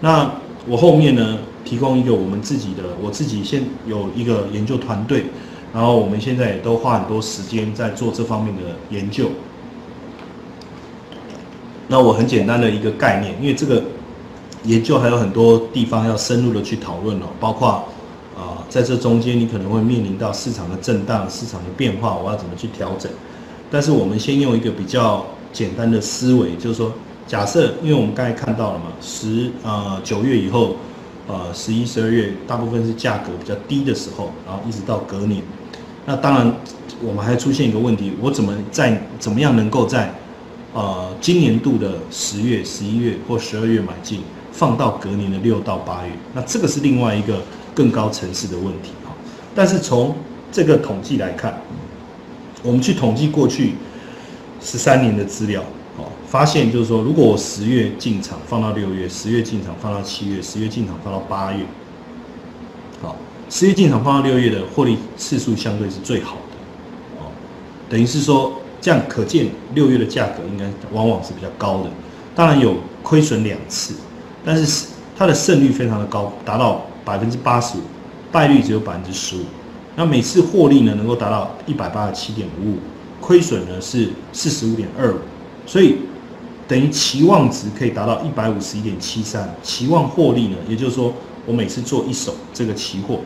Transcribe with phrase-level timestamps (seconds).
[0.00, 0.30] 那
[0.66, 5.24] 我后面呢，提供一个我们自己的，我自己先有一个研究团队，
[5.72, 9.30] 然后我们现在也都花很多时间在做这方面的研究。
[11.88, 13.82] 那我很简单的一个概念，因为这个
[14.64, 17.68] 研究还有很多地方要深入的去讨论哦，包括
[18.36, 23.10] 啊，在这中间你可能会面临到市场的震荡、市场的变化，我要怎么去调整？
[23.70, 26.92] 但是我们先用一个比较简单的思维，就是说，
[27.28, 30.76] 假设，因为我们刚才看到了嘛，十呃九月以后，
[31.26, 35.42] 呃十一、十二月大部分是价格比较低的时候，然后一直到隔年，
[36.06, 36.50] 那当然
[37.02, 40.14] 我们还出现一个问题，我怎么在怎么样能够在
[40.72, 47.42] 呃，今年度的十月、十一月或十二月买进，放到隔年的六到八月，那这个是另外一个
[47.74, 49.12] 更高层次的问题哈。
[49.54, 50.16] 但是从
[50.50, 51.60] 这个统计来看，
[52.62, 53.74] 我们去统计过去
[54.62, 55.62] 十三年的资料，
[56.30, 61.64] 发现就是说，如果我十月进场放到六月，十月进场放到七月，十月进场放到八月，
[63.02, 63.16] 好，
[63.48, 67.32] 十月进场放到六月的获利次数相对是最好的，哦，
[67.88, 68.52] 等于是说。
[68.80, 71.90] 这样可见，六月的价格应该往往是比较高的。
[72.32, 73.92] 当然有亏损两次，
[74.44, 77.80] 但是它的胜率非常的高，达到百分之八十五，
[78.30, 79.40] 败率只有百分之十五。
[79.96, 82.76] 那每次获利呢，能够达到一百八十七点五五，
[83.20, 85.18] 亏损呢是四十五点二五，
[85.66, 85.96] 所以
[86.68, 89.52] 等于期望值可以达到一百五十一点七三。
[89.62, 91.12] 期望获利呢，也就是说，
[91.46, 93.20] 我每次做一手这个期货，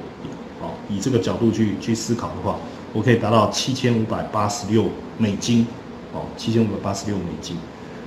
[0.61, 2.57] 哦，以这个角度去去思考的话。
[2.95, 4.85] 我可以达到七千五百八十六
[5.17, 5.67] 美金，
[6.13, 7.57] 哦，七千五百八十六美金。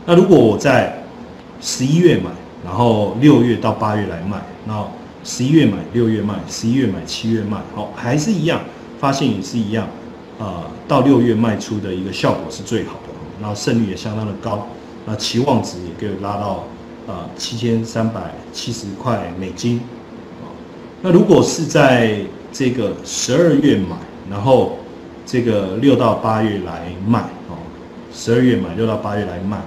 [0.05, 1.03] 那如果我在
[1.59, 2.29] 十一月买，
[2.63, 4.87] 然后六月到八月来卖，那
[5.23, 8.61] 十一月买，六月卖，十一月买，七月卖，好，还是一样，
[8.99, 9.87] 发现也是一样，
[10.37, 13.09] 啊，到六月卖出的一个效果是最好的，
[13.41, 14.67] 然后胜率也相当的高，
[15.05, 16.65] 那期望值也可以拉到
[17.07, 19.81] 啊七千三百七十块美金，
[21.01, 22.19] 那如果是在
[22.51, 23.95] 这个十二月买。
[24.27, 24.79] 然后
[25.23, 27.53] 这个六到八月来卖哦，
[28.11, 29.61] 十二月买六到八月来卖，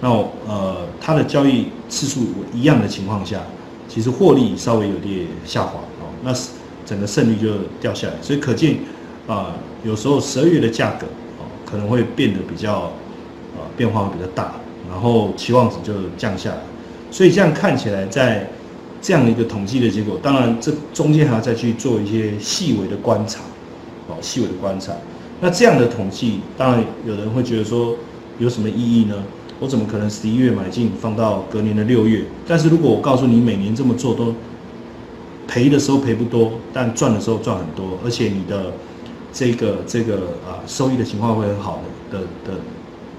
[0.00, 0.08] 那
[0.46, 2.20] 呃它的交易次数
[2.54, 3.40] 一样的情况下，
[3.88, 6.32] 其实获利稍微有点下滑哦，那
[6.86, 8.76] 整个胜率就掉下来，所以可见
[9.26, 9.52] 啊
[9.82, 11.04] 有时候十二月的价格
[11.38, 12.92] 哦可能会变得比较
[13.56, 14.54] 呃变化会比较大，
[14.90, 16.60] 然后期望值就降下来，
[17.10, 18.48] 所以这样看起来在
[19.00, 23.40] 这样的一个统计的结果，当然这中间还要再去做一些细微的观察。
[24.10, 24.90] 哦，细微的观察，
[25.38, 27.94] 那这样的统计，当然有人会觉得说，
[28.38, 29.16] 有什么意义呢？
[29.60, 32.24] 我怎么可能十一月买进放到隔年的六月？
[32.46, 34.34] 但是如果我告诉你每年这么做都
[35.46, 38.72] 赔的时候赔不多，但赚的时候赚很多，而且你的
[39.30, 40.16] 这个这个
[40.48, 42.60] 啊收益的情况会很好的的的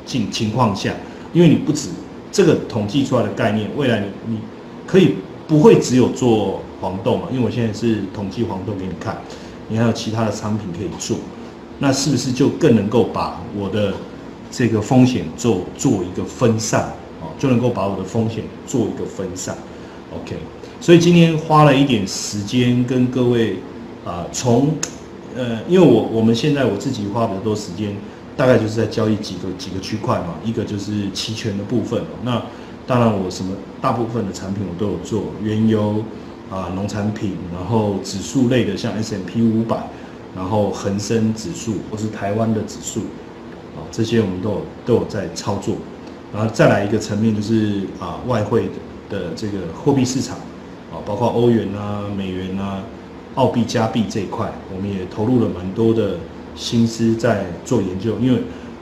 [0.08, 0.92] 情情况下，
[1.34, 1.90] 因为你不止
[2.32, 4.40] 这个统计出来的概念，未来你你
[4.86, 5.16] 可以
[5.48, 7.24] 不会只有做黄豆嘛？
[7.32, 9.18] 因为我现在是统计黄豆给你看。
[9.72, 11.16] 你还有其他的产品可以做，
[11.78, 13.94] 那是不是就更能够把我的
[14.50, 16.92] 这个风险做做一个分散
[17.22, 19.56] 哦，就能够把我的风险做一个分散
[20.12, 20.36] ，OK。
[20.82, 23.58] 所以今天花了一点时间跟各位
[24.04, 24.74] 啊，从
[25.38, 27.96] 呃，因为我我们现在我自己花比较多时间，
[28.40, 32.42] 大概就是在交易几个几个区块嘛，一个就是期权的部分，那
[32.88, 36.02] 当然我什么大部分的产品我都有做，原油。
[36.50, 39.78] 啊，农产品，然后指数类的，像 S M P 五百，
[40.36, 43.02] 然后恒生指数或是台湾的指数，
[43.78, 45.76] 啊，这些我们都有都有在操作。
[46.34, 48.64] 然后再来一个层面就是啊，外汇
[49.10, 50.38] 的的这个货币市场，
[50.92, 52.82] 啊，包括欧元啊、美元啊、
[53.36, 56.16] 澳币、加币这一块，我们也投入了蛮多的
[56.56, 58.18] 心思在做研究。
[58.20, 58.42] 因为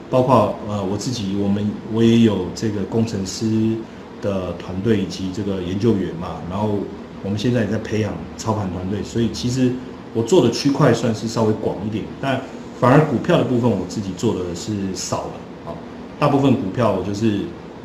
[0.09, 3.75] 包括呃我自己，我们我也有这个工程师
[4.21, 6.79] 的团队以及这个研究员嘛，然后。
[7.23, 9.71] 我们现在也在培养操盘团队，所以其实
[10.13, 12.39] 我做的区块算是稍微广一点，但
[12.79, 15.31] 反而股票的部分我自己做的是少了
[15.65, 15.73] 啊。
[16.19, 17.39] 大部分股票我就是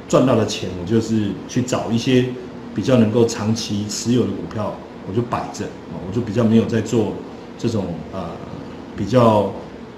[0.06, 2.26] 赚到的钱，我就是去找一些
[2.74, 4.74] 比较能够长期持有的股票，
[5.08, 7.14] 我就摆着啊，我就比较没有在做
[7.58, 8.26] 这种呃
[8.94, 9.50] 比较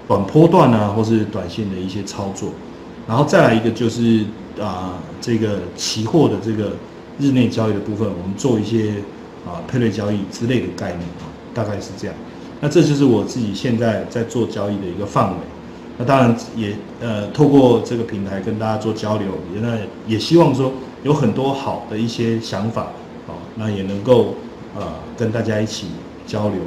[0.07, 2.49] 短波段啊，或是短线的一些操作。
[3.07, 4.25] 然后再来一个就是
[4.61, 6.71] 啊这个期货的这个
[7.19, 8.95] 日内交易的部分，我们做一些。
[9.45, 12.15] 啊，配对交易之类的概念啊，大概是这样。
[12.61, 15.37] 那这就是我自己现在在做交易的一个范围。
[15.99, 19.77] 那当然也呃，透过这个平台跟大家做交流，也那
[20.07, 20.71] 也希望说
[21.03, 22.87] 有很多好的一些想法
[23.27, 24.33] 啊，那也能够
[24.75, 24.81] 呃
[25.15, 25.89] 跟大家一起
[26.25, 26.57] 交流。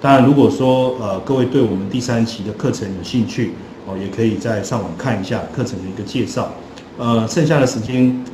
[0.00, 3.52] 当然，如果说呃各位对我们第三期的课程有兴趣
[3.86, 6.52] 哦，也可以在上网看一下课程的一个介绍。
[6.98, 8.24] 呃，剩下的时间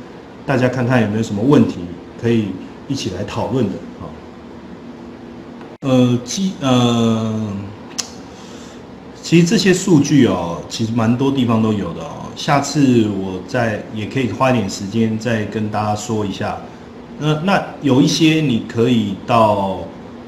[0.45, 1.75] 大家看看有没有什么问题
[2.21, 2.47] 可以。
[2.89, 3.71] 一起来讨论的
[4.01, 4.03] 啊。
[5.79, 7.41] 呃，基呃，
[9.21, 12.27] 其实这些数据哦，其实蛮多地方都有的哦。
[12.35, 16.57] 下次我再也可以花一点时间再跟大家说一下。
[17.19, 19.79] 那那有一些你可以到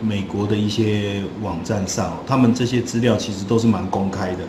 [0.02, 4.40] 美国的一些网站上，他们这些资料其实都是蛮公开的。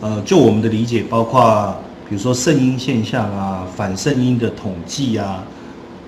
[0.00, 1.74] 呃，就我们的理解，包括
[2.08, 5.42] 比如说圣婴现象啊、反圣婴的统计啊，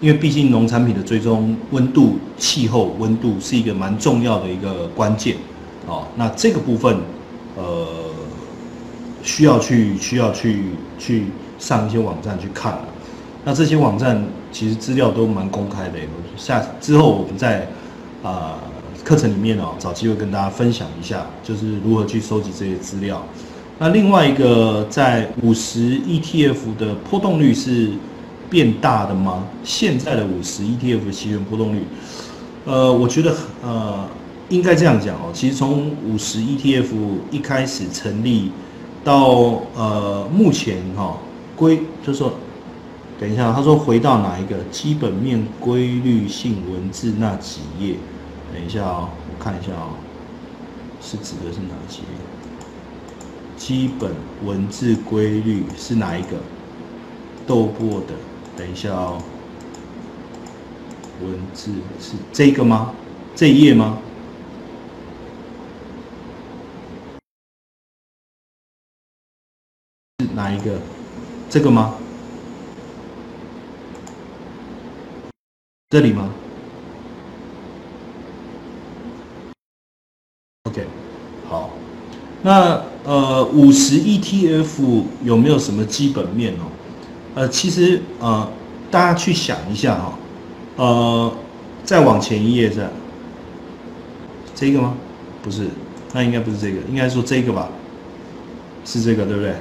[0.00, 5.36] 因为毕竟农产品的追踪温度、气候温度是一个蛮重要的一个关键。
[5.86, 6.98] 哦，那这个部分，
[7.56, 7.86] 呃，
[9.22, 10.66] 需要去需要去
[10.98, 11.26] 去
[11.58, 12.78] 上一些网站去看。
[13.44, 14.22] 那这些网站
[14.52, 15.94] 其实资料都蛮公开的，
[16.36, 17.66] 下之后我们再
[18.22, 18.54] 啊
[19.04, 23.24] 课程里面哦找机会跟大家分享一下，就是如何去收集这些资料。
[23.78, 27.90] 那另外一个在五十 ETF 的波动率是
[28.48, 29.44] 变大的吗？
[29.64, 31.82] 现在的五十 ETF 期权波动率，
[32.66, 34.06] 呃，我觉得呃
[34.48, 36.88] 应该这样讲哦，其实从五十 ETF
[37.30, 38.50] 一开始成立
[39.02, 41.16] 到呃目前哈
[41.56, 42.32] 规就说。
[43.20, 47.92] 等一下，他说回到哪一个基本面规律性文字那几页？
[48.50, 49.96] 等一下哦，我看一下哦，
[51.00, 52.18] 是指的是哪几页？
[53.56, 56.36] 基本文字规律是哪一个？
[57.46, 58.16] 豆粕的，
[58.56, 59.22] 等一下哦，
[61.18, 62.96] 文字是这个吗？
[63.36, 64.02] 这一页吗？
[70.18, 70.80] 是哪一个？
[71.48, 72.00] 这个吗？
[75.88, 76.32] 这里吗
[80.64, 80.86] ？OK，
[81.42, 81.68] 好，
[82.42, 86.70] 那呃，五十 ETF 有没有什么基本面哦？
[87.34, 88.48] 呃，其实呃，
[88.90, 90.18] 大家去想一下哈，
[90.76, 91.32] 呃，
[91.84, 92.90] 再往前一页，这
[94.54, 94.94] 这个吗？
[95.42, 95.68] 不是，
[96.12, 97.68] 那应该不是这个，应该说这个吧？
[98.84, 99.54] 是这个对不对？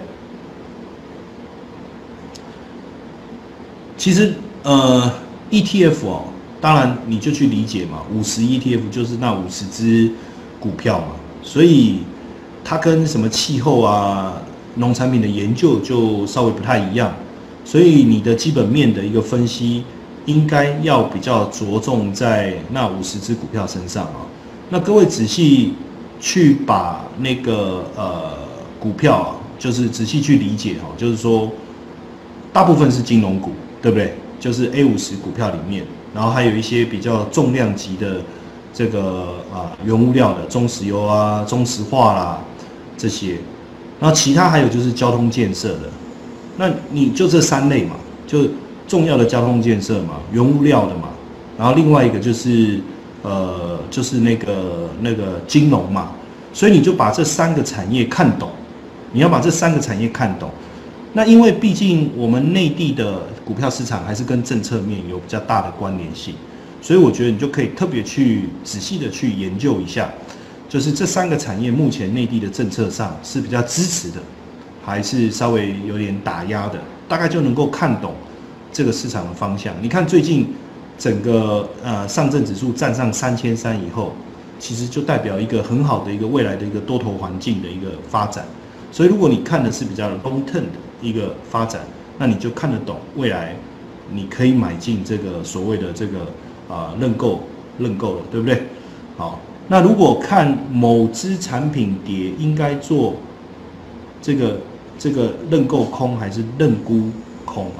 [3.98, 4.34] 其实
[4.64, 5.12] 呃。
[5.52, 6.26] ETF 哦，
[6.62, 10.12] 当然你就去理解嘛，五十 ETF 就是那五十只
[10.60, 12.02] 股票嘛，所以
[12.70, 14.32] 它跟什么气候啊、
[14.76, 17.12] 农产品的研究就稍微不太一样，
[17.66, 19.84] 所以你的基本面的一个分析
[20.28, 24.22] 应该要比较着重在那五十只股票身上啊。
[24.70, 25.74] 那各位仔细
[26.20, 28.34] 去把那个呃
[28.80, 31.50] 股票啊，就是仔细去理解哈，就是说
[32.54, 33.50] 大部分是金融股，
[33.82, 34.14] 对不对？
[34.40, 35.84] 就是 A 五十股票里面，
[36.14, 38.22] 然后还有一些比较重量级的
[38.72, 42.40] 这个啊原物料的中石油啊、中石化啦
[43.00, 43.38] 这些，
[44.00, 45.90] 然后其他还有就是交通建设的，
[46.58, 47.96] 那你就这三类嘛，
[48.28, 48.46] 就
[48.86, 51.08] 重要的交通建设嘛、原物料的嘛，
[51.58, 52.82] 然后另外一个就是
[53.22, 56.12] 呃就是那个那个金融嘛，
[56.52, 58.52] 所以你就把这三个产业看懂，
[59.14, 60.52] 你要把这三个产业看懂。
[61.14, 66.36] 那因为毕竟我们内地的股票市场还是跟政策面有比较大的关联性，
[66.82, 70.08] 所以我觉得你就可以特别去仔细的去研究一下，
[70.70, 74.20] 就是这三个产业目前内地的政策上是比较支持的，
[74.86, 78.14] 还是稍微有点打压的，大概就能够看懂
[78.72, 79.74] 这个市场的方向。
[79.82, 80.54] 你看最近
[80.98, 84.14] 整个呃上证指数站上三千三以后，
[84.60, 88.46] 其实就代表一个很好的一个未来的一个多头环境的一个发展。
[88.92, 90.80] 所以如果你看的是比较 long term 的。
[91.02, 91.80] 一个发展，
[92.18, 93.56] 那你就看得懂未来，
[94.12, 96.28] 你可以买进这个所谓的这个
[96.68, 97.42] 啊认购
[97.78, 98.64] 认购了，对不对？
[99.16, 103.14] 好，那如果看某只产品跌，应该做
[104.22, 104.60] 这个
[104.98, 107.04] 这个认购空还是认沽
[107.46, 107.80] 空啊？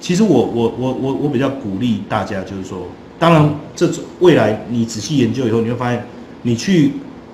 [0.00, 2.86] 其实我我我我我比较鼓励大家，就是说，
[3.18, 6.02] 当然这未来你仔细研究以后，你会发现，
[6.42, 6.92] 你去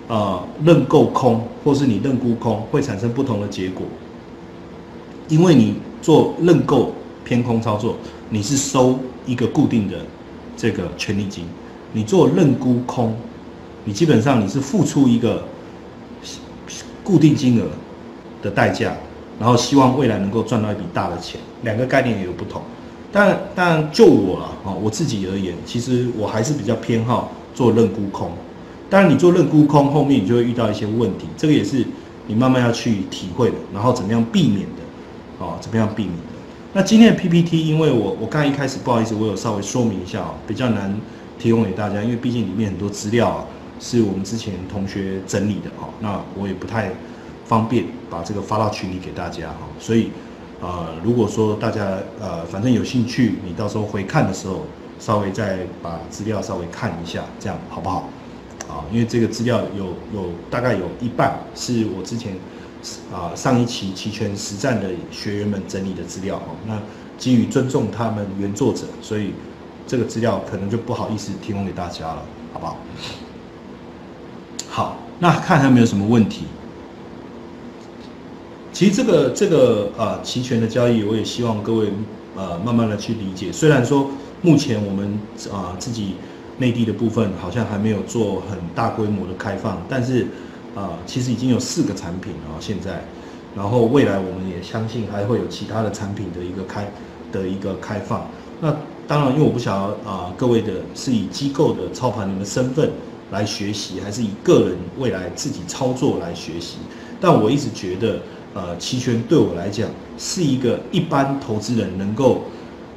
[0.08, 3.86] 呃认购空，或是你认沽空，会产生不同的结果。
[5.28, 6.92] 因为你做认购
[7.24, 7.96] 偏空操作，
[8.30, 9.98] 你是收一个固定的
[10.56, 11.44] 这个权利金；
[11.92, 13.14] 你做认沽空，
[13.84, 15.44] 你基本上你是付出一个
[17.02, 17.66] 固定金额
[18.42, 18.92] 的代价，
[19.38, 21.40] 然后希望未来能够赚到一笔大的钱。
[21.62, 22.62] 两个概念也有不同，
[23.12, 28.30] 但但就我了啊，我自己而言，其实我还是比较偏好做认沽空。
[28.90, 31.84] 当然，你做认沽空后面你就会遇到一些问题，这个也是
[32.26, 34.82] 你慢慢要去体会的，然后怎么样避免的。
[35.40, 36.22] 哦，怎么样避免的？
[36.74, 40.94] 那今天的 PPT，因为我我刚一开始不好意思，我有稍微说明一下哦，比较难
[41.38, 43.44] 提供给大家，因为毕竟里面很多资料啊
[43.80, 46.90] 是我们之前同学整理的哈，那我也不太
[47.44, 50.10] 方便把这个发到群里给大家哈，所以
[50.60, 54.62] 呃，如果说大家呃反正有兴趣，你到时候回看的时候
[54.98, 58.08] 稍微再把资料稍微看一下，这样好不好？
[58.66, 62.34] 啊，因为这个资料有有大概有一半是我之前
[63.12, 66.56] 啊上一期期权实战的学员们整理的资料哦。
[66.66, 66.80] 那
[67.18, 69.32] 基于尊重他们原作者，所以
[69.86, 72.22] 这个资料可能就不好意思提供给大家了，
[72.54, 72.78] 好不好？
[74.74, 76.46] 好，那看还有没有什么问题？
[78.72, 81.92] 其实这个这个呃期权的交易，我也希望各位
[82.34, 83.52] 呃慢慢的去理解。
[83.52, 84.10] 虽然说
[84.42, 85.16] 目前我们
[85.52, 86.14] 啊自己
[86.58, 90.26] 内地的部分好像还没有做很大规模的开放，但是
[90.74, 93.04] 啊其实已经有四个产品了现在，
[93.54, 96.90] 然后未来我们也相信还会有其他的产品的一个开
[97.30, 98.26] 的一个开放。
[98.60, 98.74] 那
[99.06, 102.90] 当然，因为我不想要啊各位的是以机构的操盘人的身份
[103.34, 106.78] 来学习，还是以个人未来自己操作来学习。
[107.20, 108.20] 但我一直觉得。
[108.56, 112.44] 呃，期权对我来讲是一个一般投资人能够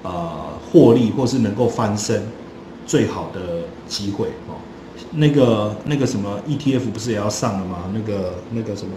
[0.03, 2.21] 呃获利或是能够翻身
[2.85, 4.53] 最好的机会哦。
[5.13, 7.91] 那个那个什么 ETF 不是也要上了吗？
[7.91, 8.91] 那个那个什么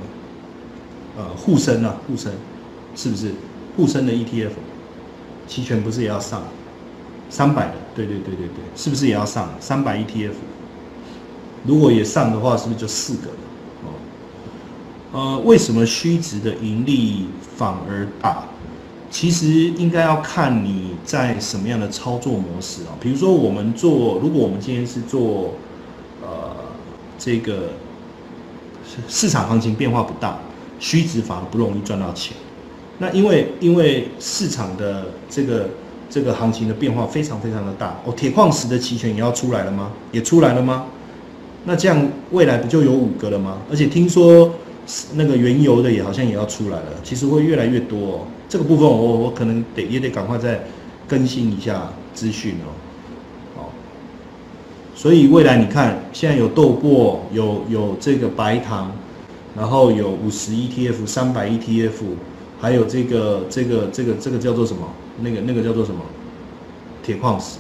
[1.17, 2.31] 呃沪深啊，沪深
[2.95, 3.33] 是不是
[3.75, 4.51] 沪深的 ETF
[5.49, 6.43] 期权不是也要上
[7.31, 7.75] 三百的？
[7.95, 10.33] 对对对对对，是不是也要上三百 ETF？
[11.65, 13.37] 如果也上的话，是不是就四个了？
[13.85, 13.89] 哦？
[15.13, 17.27] 呃，为什么虚值的盈利
[17.57, 18.45] 反而大？
[19.11, 22.95] 其实应该要看你在什么样的操作模式啊。
[23.01, 25.55] 比如说，我们做，如果我们今天是做，
[26.23, 26.55] 呃，
[27.19, 27.71] 这个
[29.09, 30.39] 市场行情变化不大，
[30.79, 32.37] 虚值反而不容易赚到钱。
[32.99, 35.69] 那因为因为市场的这个
[36.09, 37.99] 这个行情的变化非常非常的大。
[38.05, 39.91] 哦，铁矿石的期权也要出来了吗？
[40.13, 40.87] 也出来了吗？
[41.65, 43.59] 那这样未来不就有五个了吗？
[43.71, 44.53] 而且听说。
[45.15, 47.97] 那个原油的也好像也要出来了，其实会越来越多。
[47.99, 48.21] 哦。
[48.49, 50.65] 这个部分我我可能得也得赶快再
[51.07, 52.75] 更新一下资讯哦。
[53.55, 53.73] 好，
[54.97, 58.91] 所以未来你看，现在有豆粕，有有这个白糖，
[59.57, 61.93] 然后有五十 ETF、三百 ETF，
[62.61, 64.81] 还有这个这个这个这个叫做什么？
[65.21, 66.01] 那个那个叫做什么？
[67.05, 67.59] 铁矿石。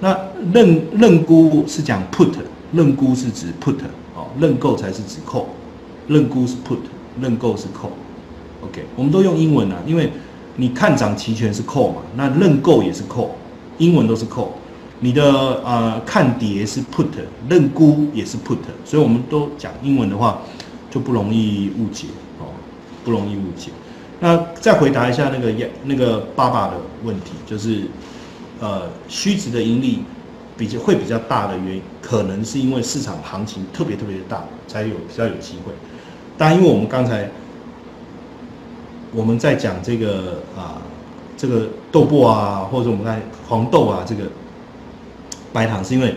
[0.00, 0.18] 那
[0.52, 2.32] 认认沽是讲 put，
[2.72, 3.76] 认沽是指 put
[4.14, 5.44] 哦，认购才是指 call。
[6.08, 6.78] 认沽是 put，
[7.20, 10.10] 认购是 call，OK，我们都用英文啊，因为
[10.56, 13.28] 你看涨期权是 call 嘛，那认购也是 call，
[13.78, 14.48] 英文都是 call，
[14.98, 15.22] 你的
[15.64, 17.06] 呃看跌是 put，
[17.48, 20.42] 认沽也是 put，所以我们都讲英文的话
[20.90, 22.08] 就不容易误解
[22.40, 22.50] 哦，
[23.04, 23.70] 不容易误解。
[24.18, 26.74] 那再回答一下那个那个爸爸的
[27.04, 27.82] 问题，就是
[28.58, 30.00] 呃虚值的盈利。
[30.56, 35.72] 比较会比较大的原因，可能是因为市场行情特别特别的大，才有比较有机会。
[36.36, 37.30] 但因为我们刚才
[39.14, 40.82] 我们在讲这个啊，
[41.36, 44.24] 这个豆粕啊，或者我们看黄豆啊，这个
[45.52, 46.14] 白糖，是因为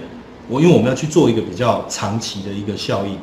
[0.50, 3.18] 我因为我们要去做一个比较长期的一个效应，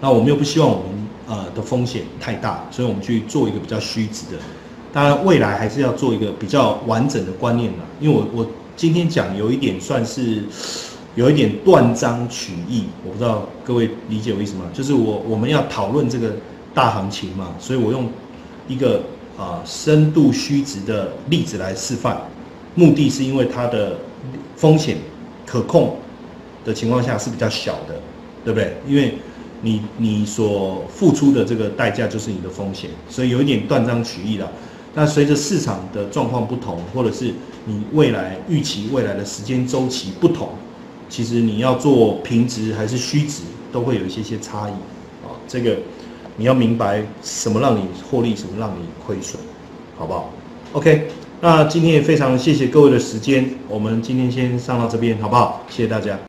[0.00, 4.38] 那我们又不希望我们呃的风险太大，所以我们去做一个比较虚值的。
[4.92, 8.46] 当然，未来还是要做一个比较完整的观念的，因为我我。
[8.78, 10.40] 今天讲有一点算是
[11.16, 14.66] 有一点断章取义，我不知道各位理解我意思吗？
[14.72, 16.30] 就是我我们要讨论这个
[16.72, 18.08] 大行情嘛，所以我用
[18.68, 19.02] 一个
[19.36, 22.16] 啊深度虚值的例子来示范，
[22.76, 23.98] 目的是因为它的
[24.54, 24.96] 风险
[25.44, 25.96] 可控
[26.64, 28.00] 的情况下是比较小的，
[28.44, 28.76] 对不对？
[28.86, 29.18] 因为
[29.60, 34.48] 你你所付出的这个代价就是你的风险，所以有一点断章取义了。
[34.94, 37.32] 那随着市场的状况不同，或者是
[37.66, 40.48] 你未来预期未来的时间周期不同，
[41.08, 44.72] 其实你要做平值还是虚值，都会有一些些差异
[45.24, 45.32] 啊。
[45.46, 45.76] 这个
[46.36, 49.40] 你要明白什么让你获利，什么让你亏损，
[49.96, 50.30] 好不好
[50.72, 51.08] ？OK，
[51.40, 55.64] 那今天也非常谢谢各位的时间，我们今天先上到这边，好不好？
[55.68, 56.27] 谢谢大家。